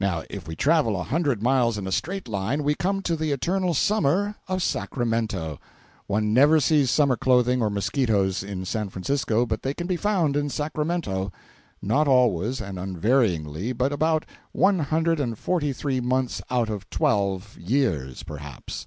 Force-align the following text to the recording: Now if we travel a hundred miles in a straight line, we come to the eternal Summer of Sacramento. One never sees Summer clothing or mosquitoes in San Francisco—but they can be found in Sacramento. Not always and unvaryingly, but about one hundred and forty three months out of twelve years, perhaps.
Now 0.00 0.24
if 0.28 0.48
we 0.48 0.56
travel 0.56 0.98
a 1.00 1.04
hundred 1.04 1.40
miles 1.40 1.78
in 1.78 1.86
a 1.86 1.92
straight 1.92 2.26
line, 2.26 2.64
we 2.64 2.74
come 2.74 3.00
to 3.02 3.14
the 3.14 3.30
eternal 3.30 3.74
Summer 3.74 4.34
of 4.48 4.60
Sacramento. 4.60 5.60
One 6.08 6.34
never 6.34 6.58
sees 6.58 6.90
Summer 6.90 7.14
clothing 7.14 7.62
or 7.62 7.70
mosquitoes 7.70 8.42
in 8.42 8.64
San 8.64 8.88
Francisco—but 8.88 9.62
they 9.62 9.74
can 9.74 9.86
be 9.86 9.96
found 9.96 10.36
in 10.36 10.48
Sacramento. 10.50 11.30
Not 11.80 12.08
always 12.08 12.60
and 12.60 12.76
unvaryingly, 12.76 13.72
but 13.72 13.92
about 13.92 14.26
one 14.50 14.80
hundred 14.80 15.20
and 15.20 15.38
forty 15.38 15.72
three 15.72 16.00
months 16.00 16.42
out 16.50 16.68
of 16.68 16.90
twelve 16.90 17.56
years, 17.56 18.24
perhaps. 18.24 18.84